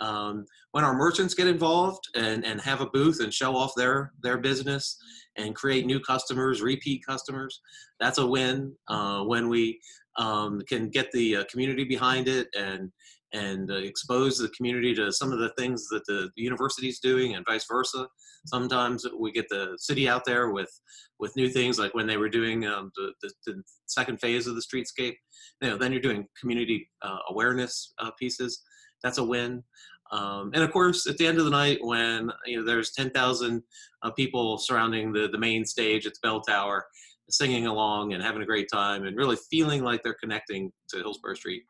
Um, 0.00 0.44
when 0.72 0.84
our 0.84 0.94
merchants 0.94 1.34
get 1.34 1.48
involved 1.48 2.04
and, 2.14 2.44
and 2.44 2.60
have 2.60 2.80
a 2.80 2.86
booth 2.86 3.20
and 3.20 3.34
show 3.34 3.56
off 3.56 3.72
their 3.76 4.12
their 4.22 4.38
business 4.38 4.96
and 5.36 5.56
create 5.56 5.86
new 5.86 5.98
customers, 6.00 6.62
repeat 6.62 7.02
customers, 7.06 7.60
that's 7.98 8.18
a 8.18 8.26
win. 8.26 8.74
Uh, 8.88 9.24
when 9.24 9.48
we 9.48 9.80
um, 10.16 10.60
can 10.68 10.88
get 10.88 11.10
the 11.12 11.36
uh, 11.36 11.44
community 11.50 11.84
behind 11.84 12.28
it 12.28 12.48
and 12.56 12.92
and 13.32 13.70
uh, 13.70 13.74
expose 13.74 14.38
the 14.38 14.48
community 14.50 14.94
to 14.94 15.12
some 15.12 15.32
of 15.32 15.38
the 15.38 15.50
things 15.58 15.86
that 15.88 16.04
the, 16.06 16.30
university 16.36 16.88
is 16.88 16.98
doing 16.98 17.34
and 17.34 17.44
vice 17.44 17.66
versa. 17.70 18.06
Sometimes 18.46 19.06
we 19.18 19.32
get 19.32 19.48
the 19.48 19.76
city 19.78 20.08
out 20.08 20.24
there 20.24 20.50
with 20.50 20.70
with 21.18 21.34
new 21.36 21.48
things 21.48 21.78
like 21.78 21.94
when 21.94 22.06
they 22.06 22.16
were 22.16 22.28
doing 22.28 22.64
um, 22.64 22.92
the, 22.94 23.12
the, 23.22 23.32
the, 23.46 23.62
second 23.86 24.20
phase 24.20 24.46
of 24.46 24.54
the 24.54 24.62
streetscape. 24.62 25.14
You 25.60 25.70
know, 25.70 25.76
then 25.76 25.92
you're 25.92 26.00
doing 26.00 26.26
community 26.40 26.88
uh, 27.02 27.18
awareness 27.30 27.92
uh, 27.98 28.10
pieces. 28.18 28.62
That's 29.02 29.18
a 29.18 29.24
win. 29.24 29.64
Um, 30.12 30.52
and 30.54 30.62
of 30.62 30.72
course, 30.72 31.06
at 31.06 31.18
the 31.18 31.26
end 31.26 31.38
of 31.38 31.44
the 31.44 31.50
night, 31.50 31.78
when 31.82 32.30
you 32.46 32.58
know 32.58 32.64
there's 32.64 32.92
10,000 32.92 33.62
uh, 34.02 34.10
people 34.12 34.58
surrounding 34.58 35.12
the 35.12 35.28
the 35.28 35.38
main 35.38 35.64
stage 35.64 36.06
at 36.06 36.14
the 36.14 36.20
bell 36.22 36.40
tower, 36.40 36.86
singing 37.28 37.66
along 37.66 38.14
and 38.14 38.22
having 38.22 38.42
a 38.42 38.46
great 38.46 38.68
time, 38.72 39.04
and 39.04 39.16
really 39.16 39.36
feeling 39.50 39.82
like 39.82 40.02
they're 40.02 40.14
connecting 40.14 40.72
to 40.90 40.98
Hillsborough 40.98 41.34
Street 41.34 41.64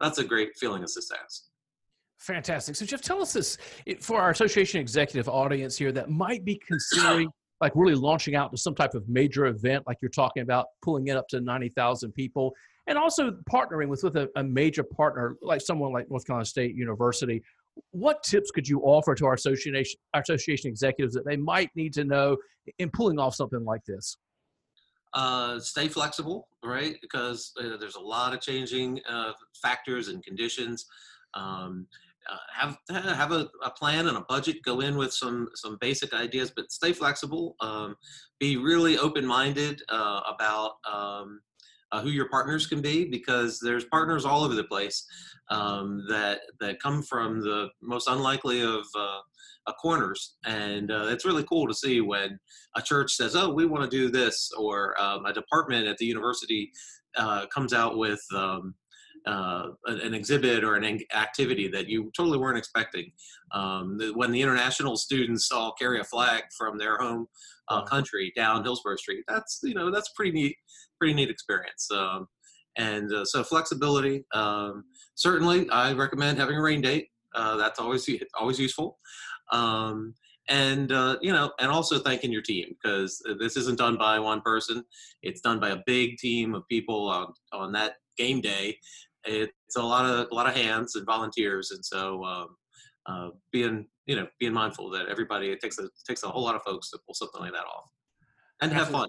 that's 0.00 0.18
a 0.18 0.24
great 0.24 0.56
feeling 0.56 0.82
of 0.82 0.90
success. 0.90 1.48
Fantastic. 2.20 2.76
So, 2.76 2.86
Jeff, 2.86 3.02
tell 3.02 3.20
us 3.20 3.32
this 3.32 3.58
for 4.00 4.20
our 4.20 4.30
association 4.30 4.80
executive 4.80 5.28
audience 5.28 5.76
here 5.76 5.92
that 5.92 6.10
might 6.10 6.44
be 6.44 6.60
considering 6.66 7.28
like 7.60 7.72
really 7.74 7.94
launching 7.94 8.34
out 8.34 8.50
to 8.50 8.56
some 8.56 8.74
type 8.74 8.94
of 8.94 9.08
major 9.08 9.46
event, 9.46 9.84
like 9.86 9.98
you're 10.00 10.10
talking 10.10 10.42
about, 10.42 10.66
pulling 10.82 11.08
it 11.08 11.16
up 11.16 11.28
to 11.28 11.40
90,000 11.40 12.12
people, 12.12 12.54
and 12.86 12.98
also 12.98 13.38
partnering 13.50 13.88
with, 13.88 14.02
with 14.02 14.16
a, 14.16 14.28
a 14.36 14.44
major 14.44 14.82
partner 14.82 15.36
like 15.42 15.60
someone 15.60 15.92
like 15.92 16.08
North 16.10 16.26
Carolina 16.26 16.44
State 16.44 16.74
University. 16.74 17.42
What 17.90 18.22
tips 18.22 18.50
could 18.50 18.68
you 18.68 18.80
offer 18.80 19.14
to 19.14 19.26
our 19.26 19.34
association, 19.34 19.94
our 20.14 20.20
association 20.20 20.68
executives 20.68 21.14
that 21.14 21.24
they 21.24 21.36
might 21.36 21.70
need 21.74 21.92
to 21.94 22.04
know 22.04 22.36
in 22.78 22.90
pulling 22.90 23.18
off 23.18 23.34
something 23.34 23.64
like 23.64 23.84
this? 23.86 24.16
Uh, 25.14 25.60
stay 25.60 25.88
flexible, 25.88 26.48
right? 26.62 26.96
Because 27.00 27.52
uh, 27.58 27.76
there's 27.78 27.96
a 27.96 28.00
lot 28.00 28.34
of 28.34 28.40
changing 28.40 29.00
uh, 29.08 29.32
factors 29.62 30.08
and 30.08 30.22
conditions. 30.22 30.86
Um, 31.34 31.86
uh, 32.30 32.36
have 32.52 32.78
have 33.16 33.32
a, 33.32 33.48
a, 33.62 33.70
plan 33.70 34.08
and 34.08 34.16
a 34.16 34.22
budget. 34.22 34.62
Go 34.64 34.80
in 34.80 34.96
with 34.96 35.12
some 35.12 35.48
some 35.54 35.76
basic 35.80 36.14
ideas, 36.14 36.50
but 36.54 36.72
stay 36.72 36.92
flexible. 36.92 37.54
Um, 37.60 37.96
be 38.40 38.56
really 38.56 38.98
open 38.98 39.26
minded 39.26 39.82
uh, 39.90 40.20
about 40.34 40.72
um, 40.90 41.40
uh, 41.94 42.00
who 42.00 42.10
your 42.10 42.28
partners 42.28 42.66
can 42.66 42.80
be, 42.80 43.04
because 43.04 43.60
there's 43.60 43.84
partners 43.84 44.24
all 44.24 44.42
over 44.42 44.54
the 44.54 44.64
place 44.64 45.06
um, 45.50 46.04
that 46.08 46.40
that 46.58 46.80
come 46.80 47.02
from 47.02 47.40
the 47.40 47.68
most 47.80 48.08
unlikely 48.08 48.62
of 48.62 48.84
uh, 48.98 49.72
corners, 49.80 50.36
and 50.44 50.90
uh, 50.90 51.06
it's 51.08 51.24
really 51.24 51.44
cool 51.44 51.68
to 51.68 51.74
see 51.74 52.00
when 52.00 52.38
a 52.76 52.82
church 52.82 53.12
says, 53.12 53.36
"Oh, 53.36 53.52
we 53.52 53.64
want 53.64 53.88
to 53.88 53.96
do 53.96 54.10
this," 54.10 54.50
or 54.58 55.00
um, 55.00 55.24
a 55.24 55.32
department 55.32 55.86
at 55.86 55.96
the 55.98 56.06
university 56.06 56.72
uh, 57.16 57.46
comes 57.46 57.72
out 57.72 57.96
with 57.96 58.22
um, 58.34 58.74
uh, 59.26 59.68
an 59.86 60.14
exhibit 60.14 60.64
or 60.64 60.74
an 60.74 61.00
activity 61.14 61.68
that 61.68 61.88
you 61.88 62.10
totally 62.16 62.38
weren't 62.38 62.58
expecting. 62.58 63.10
Um, 63.52 64.00
when 64.14 64.32
the 64.32 64.42
international 64.42 64.96
students 64.96 65.52
all 65.52 65.72
carry 65.78 66.00
a 66.00 66.04
flag 66.04 66.42
from 66.58 66.76
their 66.76 66.98
home 66.98 67.28
uh, 67.68 67.82
country 67.84 68.32
down 68.36 68.64
Hillsborough 68.64 68.96
Street, 68.96 69.24
that's 69.28 69.60
you 69.62 69.74
know 69.74 69.90
that's 69.90 70.10
pretty 70.16 70.32
neat, 70.32 70.56
pretty 71.04 71.14
neat 71.14 71.28
experience. 71.28 71.86
Um, 71.90 72.26
and 72.76 73.12
uh, 73.12 73.26
so 73.26 73.44
flexibility. 73.44 74.24
Um, 74.32 74.84
certainly, 75.14 75.68
I 75.68 75.92
recommend 75.92 76.38
having 76.38 76.56
a 76.56 76.62
rain 76.62 76.80
date. 76.80 77.08
Uh, 77.34 77.58
that's 77.58 77.78
always 77.78 78.08
always 78.40 78.58
useful. 78.58 78.98
Um, 79.52 80.14
and 80.48 80.90
uh, 80.92 81.18
you 81.20 81.30
know, 81.30 81.52
and 81.60 81.70
also 81.70 81.98
thanking 81.98 82.32
your 82.32 82.40
team 82.40 82.74
because 82.82 83.22
this 83.38 83.58
isn't 83.58 83.76
done 83.76 83.98
by 83.98 84.18
one 84.18 84.40
person; 84.40 84.82
it's 85.22 85.42
done 85.42 85.60
by 85.60 85.70
a 85.70 85.82
big 85.84 86.16
team 86.16 86.54
of 86.54 86.66
people 86.68 87.08
on 87.10 87.34
on 87.52 87.72
that 87.72 87.96
game 88.16 88.40
day. 88.40 88.78
It's 89.26 89.76
a 89.76 89.82
lot 89.82 90.06
of 90.06 90.28
a 90.32 90.34
lot 90.34 90.48
of 90.48 90.56
hands 90.56 90.96
and 90.96 91.04
volunteers, 91.04 91.70
and 91.70 91.84
so 91.84 92.24
um, 92.24 92.48
uh, 93.06 93.28
being 93.52 93.86
you 94.06 94.16
know 94.16 94.26
being 94.40 94.54
mindful 94.54 94.88
that 94.90 95.08
everybody 95.08 95.50
it 95.50 95.60
takes 95.60 95.78
a 95.78 95.88
takes 96.08 96.22
a 96.22 96.28
whole 96.28 96.42
lot 96.42 96.54
of 96.54 96.62
folks 96.62 96.90
to 96.90 96.98
pull 97.06 97.14
something 97.14 97.42
like 97.42 97.52
that 97.52 97.66
off 97.66 97.90
and 98.62 98.72
have 98.72 98.88
fun 98.88 99.08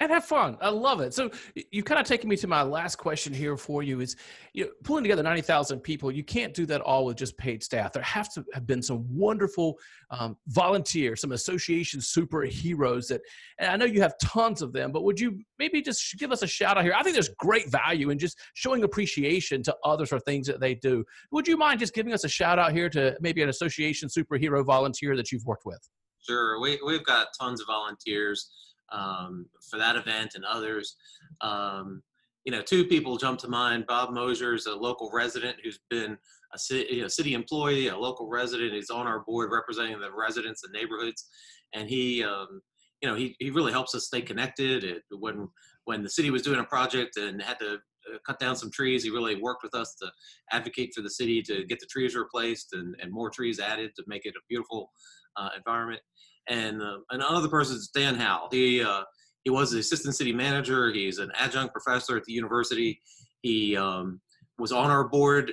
and 0.00 0.10
have 0.10 0.24
fun. 0.24 0.56
I 0.62 0.70
love 0.70 1.00
it. 1.00 1.12
So 1.12 1.30
you've 1.70 1.84
kind 1.84 2.00
of 2.00 2.06
taken 2.06 2.28
me 2.28 2.36
to 2.38 2.46
my 2.46 2.62
last 2.62 2.96
question 2.96 3.34
here 3.34 3.56
for 3.58 3.82
you 3.82 4.00
is 4.00 4.16
you 4.54 4.64
know, 4.64 4.70
pulling 4.82 5.04
together 5.04 5.22
90,000 5.22 5.80
people. 5.80 6.10
You 6.10 6.24
can't 6.24 6.54
do 6.54 6.64
that 6.66 6.80
all 6.80 7.04
with 7.04 7.18
just 7.18 7.36
paid 7.36 7.62
staff. 7.62 7.92
There 7.92 8.02
have 8.02 8.32
to 8.32 8.44
have 8.54 8.66
been 8.66 8.82
some 8.82 9.04
wonderful 9.14 9.78
um, 10.10 10.38
volunteers, 10.48 11.20
some 11.20 11.32
association 11.32 12.00
superheroes 12.00 13.08
that, 13.08 13.20
and 13.58 13.70
I 13.70 13.76
know 13.76 13.84
you 13.84 14.00
have 14.00 14.14
tons 14.22 14.62
of 14.62 14.72
them, 14.72 14.90
but 14.90 15.04
would 15.04 15.20
you 15.20 15.38
maybe 15.58 15.82
just 15.82 16.18
give 16.18 16.32
us 16.32 16.42
a 16.42 16.46
shout 16.46 16.78
out 16.78 16.84
here? 16.84 16.94
I 16.96 17.02
think 17.02 17.14
there's 17.14 17.30
great 17.38 17.70
value 17.70 18.08
in 18.08 18.18
just 18.18 18.38
showing 18.54 18.82
appreciation 18.84 19.62
to 19.64 19.76
others 19.84 20.08
for 20.08 20.18
things 20.20 20.46
that 20.46 20.60
they 20.60 20.74
do. 20.74 21.04
Would 21.30 21.46
you 21.46 21.58
mind 21.58 21.78
just 21.78 21.94
giving 21.94 22.14
us 22.14 22.24
a 22.24 22.28
shout 22.28 22.58
out 22.58 22.72
here 22.72 22.88
to 22.88 23.16
maybe 23.20 23.42
an 23.42 23.50
association 23.50 24.08
superhero 24.08 24.64
volunteer 24.64 25.14
that 25.16 25.30
you've 25.30 25.44
worked 25.44 25.66
with? 25.66 25.80
Sure. 26.26 26.60
We, 26.60 26.78
we've 26.84 27.04
got 27.04 27.28
tons 27.38 27.60
of 27.60 27.66
volunteers 27.66 28.50
um, 28.92 29.46
for 29.70 29.78
that 29.78 29.96
event 29.96 30.32
and 30.34 30.44
others. 30.44 30.96
Um, 31.40 32.02
you 32.44 32.52
know, 32.52 32.62
two 32.62 32.84
people 32.86 33.16
jump 33.16 33.38
to 33.40 33.48
mind. 33.48 33.86
Bob 33.86 34.10
Mosier 34.10 34.54
is 34.54 34.66
a 34.66 34.74
local 34.74 35.10
resident 35.12 35.58
who's 35.62 35.78
been 35.90 36.16
a 36.54 36.58
city, 36.58 37.02
a 37.02 37.10
city 37.10 37.34
employee, 37.34 37.88
a 37.88 37.96
local 37.96 38.28
resident. 38.28 38.72
He's 38.72 38.90
on 38.90 39.06
our 39.06 39.20
board 39.20 39.50
representing 39.52 39.98
the 40.00 40.10
residents 40.12 40.64
and 40.64 40.72
neighborhoods, 40.72 41.28
and 41.74 41.88
he, 41.88 42.24
um, 42.24 42.60
you 43.02 43.08
know, 43.08 43.14
he, 43.14 43.36
he 43.38 43.50
really 43.50 43.72
helps 43.72 43.94
us 43.94 44.06
stay 44.06 44.22
connected. 44.22 44.84
It, 44.84 45.02
when 45.10 45.48
when 45.84 46.02
the 46.02 46.10
city 46.10 46.30
was 46.30 46.42
doing 46.42 46.60
a 46.60 46.64
project 46.64 47.16
and 47.16 47.42
had 47.42 47.58
to 47.58 47.74
uh, 47.74 48.18
cut 48.26 48.38
down 48.38 48.56
some 48.56 48.70
trees, 48.70 49.04
he 49.04 49.10
really 49.10 49.40
worked 49.40 49.62
with 49.62 49.74
us 49.74 49.94
to 50.00 50.10
advocate 50.50 50.92
for 50.94 51.02
the 51.02 51.10
city 51.10 51.42
to 51.42 51.64
get 51.64 51.80
the 51.80 51.86
trees 51.86 52.14
replaced 52.14 52.72
and, 52.72 52.94
and 53.00 53.12
more 53.12 53.30
trees 53.30 53.60
added 53.60 53.90
to 53.96 54.04
make 54.06 54.24
it 54.24 54.34
a 54.36 54.40
beautiful 54.48 54.90
uh, 55.36 55.50
environment 55.56 56.00
and 56.48 56.82
uh, 56.82 56.98
another 57.10 57.48
person 57.48 57.76
is 57.76 57.90
Dan 57.94 58.14
Howe. 58.14 58.48
He 58.50 58.82
uh, 58.82 59.02
he 59.44 59.50
was 59.50 59.70
the 59.70 59.78
assistant 59.78 60.14
city 60.14 60.32
manager. 60.32 60.90
He's 60.92 61.18
an 61.18 61.30
adjunct 61.34 61.72
professor 61.72 62.16
at 62.16 62.24
the 62.24 62.32
university. 62.32 63.00
He 63.42 63.76
um, 63.76 64.20
was 64.58 64.72
on 64.72 64.90
our 64.90 65.08
board 65.08 65.52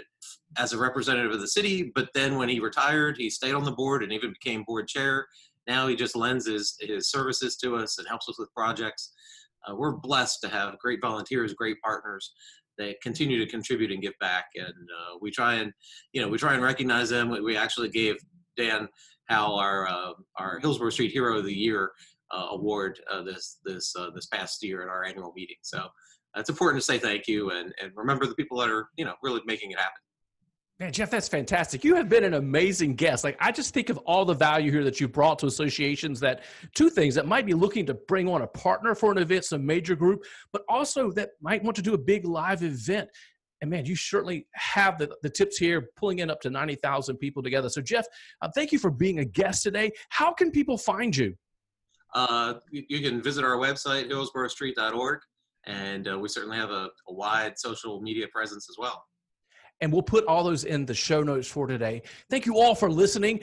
as 0.57 0.73
a 0.73 0.77
representative 0.77 1.31
of 1.31 1.39
the 1.39 1.47
city, 1.47 1.91
but 1.95 2.09
then 2.13 2.37
when 2.37 2.49
he 2.49 2.59
retired, 2.59 3.17
he 3.17 3.29
stayed 3.29 3.53
on 3.53 3.63
the 3.63 3.71
board 3.71 4.03
and 4.03 4.11
even 4.11 4.31
became 4.31 4.63
board 4.63 4.87
chair. 4.87 5.27
Now 5.67 5.87
he 5.87 5.95
just 5.95 6.15
lends 6.15 6.47
his 6.47 6.75
his 6.79 7.09
services 7.09 7.57
to 7.57 7.75
us 7.75 7.97
and 7.97 8.07
helps 8.07 8.27
us 8.29 8.39
with 8.39 8.53
projects. 8.53 9.13
Uh, 9.67 9.75
we're 9.75 9.93
blessed 9.97 10.41
to 10.41 10.49
have 10.49 10.77
great 10.79 10.99
volunteers, 11.01 11.53
great 11.53 11.77
partners 11.81 12.31
that 12.77 13.01
continue 13.01 13.43
to 13.43 13.49
contribute 13.49 13.91
and 13.91 14.01
give 14.01 14.13
back. 14.19 14.45
And 14.55 14.67
uh, 14.67 15.17
we 15.19 15.31
try 15.31 15.55
and, 15.55 15.73
you 16.13 16.21
know, 16.21 16.27
we 16.27 16.37
try 16.37 16.53
and 16.53 16.63
recognize 16.63 17.09
them. 17.09 17.29
We 17.29 17.57
actually 17.57 17.89
gave 17.89 18.17
Dan 18.57 18.87
Howe 19.29 19.55
our 19.55 19.87
uh, 19.87 20.13
our 20.37 20.59
Hillsborough 20.59 20.89
Street 20.89 21.11
Hero 21.11 21.37
of 21.37 21.45
the 21.45 21.53
Year 21.53 21.91
uh, 22.31 22.47
award 22.51 22.99
uh, 23.11 23.23
this 23.23 23.59
this 23.63 23.93
uh, 23.95 24.09
this 24.13 24.25
past 24.27 24.63
year 24.63 24.81
at 24.81 24.89
our 24.89 25.03
annual 25.03 25.33
meeting. 25.35 25.57
So 25.61 25.87
it's 26.35 26.49
important 26.49 26.81
to 26.81 26.85
say 26.85 26.97
thank 26.97 27.27
you 27.27 27.51
and 27.51 27.73
and 27.81 27.91
remember 27.95 28.25
the 28.25 28.35
people 28.35 28.57
that 28.59 28.69
are 28.69 28.89
you 28.97 29.05
know 29.05 29.13
really 29.21 29.41
making 29.45 29.71
it 29.71 29.77
happen. 29.77 30.01
Man, 30.79 30.91
Jeff, 30.91 31.09
that's 31.09 31.27
fantastic. 31.27 31.83
You 31.83 31.95
have 31.95 32.07
been 32.07 32.23
an 32.23 32.35
amazing 32.35 32.93
guest. 32.93 33.23
Like, 33.23 33.35
I 33.39 33.51
just 33.51 33.73
think 33.73 33.89
of 33.89 33.97
all 34.05 34.25
the 34.25 34.35
value 34.35 34.71
here 34.71 34.83
that 34.83 35.01
you've 35.01 35.11
brought 35.11 35.39
to 35.39 35.47
associations 35.47 36.19
that 36.19 36.43
two 36.75 36.91
things 36.91 37.15
that 37.15 37.25
might 37.25 37.47
be 37.47 37.55
looking 37.55 37.83
to 37.87 37.95
bring 37.95 38.29
on 38.29 38.43
a 38.43 38.47
partner 38.47 38.93
for 38.93 39.11
an 39.11 39.17
event, 39.17 39.45
some 39.45 39.65
major 39.65 39.95
group, 39.95 40.23
but 40.53 40.61
also 40.69 41.09
that 41.13 41.31
might 41.41 41.63
want 41.63 41.75
to 41.77 41.81
do 41.81 41.95
a 41.95 41.97
big 41.97 42.25
live 42.25 42.61
event. 42.61 43.09
And 43.61 43.69
man, 43.69 43.85
you 43.85 43.95
certainly 43.95 44.47
have 44.53 44.97
the, 44.97 45.09
the 45.23 45.29
tips 45.29 45.57
here, 45.57 45.89
pulling 45.95 46.19
in 46.19 46.29
up 46.29 46.41
to 46.41 46.49
90,000 46.49 47.17
people 47.17 47.41
together. 47.41 47.69
So, 47.69 47.81
Jeff, 47.81 48.05
uh, 48.41 48.49
thank 48.53 48.71
you 48.71 48.79
for 48.79 48.91
being 48.91 49.19
a 49.19 49.25
guest 49.25 49.63
today. 49.63 49.91
How 50.09 50.33
can 50.33 50.51
people 50.51 50.77
find 50.77 51.15
you? 51.15 51.35
Uh, 52.13 52.55
you, 52.71 53.01
can 53.01 53.21
visit 53.21 53.43
our 53.43 53.57
website, 53.57 54.09
hillsboroughstreet.org, 54.09 55.19
and 55.65 56.07
uh, 56.07 56.17
we 56.17 56.29
certainly 56.29 56.57
have 56.57 56.71
a, 56.71 56.89
a 57.09 57.13
wide 57.13 57.59
social 57.59 58.01
media 58.01 58.27
presence 58.31 58.69
as 58.69 58.77
well 58.79 59.03
and 59.81 59.91
we'll 59.91 60.01
put 60.01 60.25
all 60.25 60.43
those 60.43 60.63
in 60.63 60.85
the 60.85 60.93
show 60.93 61.21
notes 61.21 61.47
for 61.47 61.67
today. 61.67 62.01
Thank 62.29 62.45
you 62.45 62.57
all 62.57 62.75
for 62.75 62.89
listening. 62.89 63.41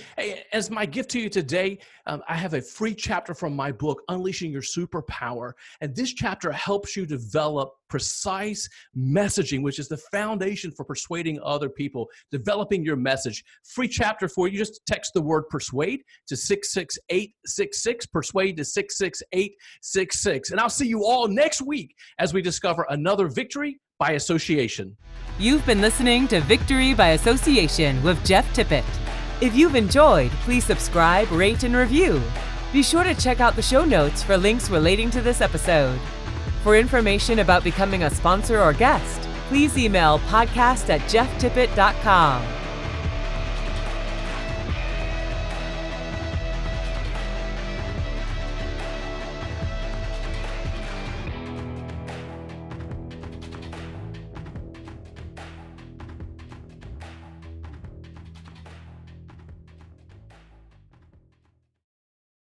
As 0.52 0.70
my 0.70 0.86
gift 0.86 1.10
to 1.10 1.20
you 1.20 1.28
today, 1.28 1.78
um, 2.06 2.22
I 2.28 2.36
have 2.36 2.54
a 2.54 2.60
free 2.60 2.94
chapter 2.94 3.34
from 3.34 3.54
my 3.54 3.72
book, 3.72 4.02
Unleashing 4.08 4.50
Your 4.50 4.62
Superpower. 4.62 5.52
And 5.80 5.94
this 5.94 6.12
chapter 6.12 6.50
helps 6.52 6.96
you 6.96 7.06
develop 7.06 7.70
precise 7.88 8.68
messaging, 8.96 9.62
which 9.62 9.78
is 9.78 9.88
the 9.88 9.96
foundation 9.96 10.72
for 10.72 10.84
persuading 10.84 11.38
other 11.42 11.68
people, 11.68 12.08
developing 12.30 12.84
your 12.84 12.96
message. 12.96 13.44
Free 13.62 13.88
chapter 13.88 14.28
for 14.28 14.48
you. 14.48 14.58
Just 14.58 14.80
text 14.86 15.12
the 15.14 15.22
word 15.22 15.44
persuade 15.48 16.02
to 16.26 16.36
66866, 16.36 18.06
persuade 18.06 18.56
to 18.56 18.64
66866. 18.64 20.50
And 20.50 20.60
I'll 20.60 20.68
see 20.68 20.88
you 20.88 21.04
all 21.04 21.28
next 21.28 21.62
week 21.62 21.94
as 22.18 22.34
we 22.34 22.42
discover 22.42 22.86
another 22.88 23.28
victory 23.28 23.78
by 24.04 24.12
association. 24.12 24.94
You've 25.38 25.64
been 25.64 25.80
listening 25.80 26.28
to 26.28 26.40
Victory 26.42 26.92
by 26.92 27.08
Association 27.18 28.02
with 28.02 28.22
Jeff 28.22 28.46
Tippett. 28.54 28.84
If 29.40 29.56
you've 29.56 29.76
enjoyed, 29.76 30.30
please 30.44 30.64
subscribe, 30.64 31.30
rate, 31.30 31.62
and 31.62 31.74
review. 31.74 32.20
Be 32.70 32.82
sure 32.82 33.02
to 33.02 33.14
check 33.14 33.40
out 33.40 33.56
the 33.56 33.62
show 33.62 33.84
notes 33.84 34.22
for 34.22 34.36
links 34.36 34.68
relating 34.68 35.10
to 35.10 35.22
this 35.22 35.40
episode. 35.40 35.98
For 36.62 36.76
information 36.76 37.38
about 37.38 37.64
becoming 37.64 38.02
a 38.02 38.10
sponsor 38.10 38.60
or 38.60 38.74
guest, 38.74 39.22
please 39.48 39.78
email 39.78 40.18
podcast 40.20 40.90
at 40.90 41.00
jefftippett.com. 41.12 42.53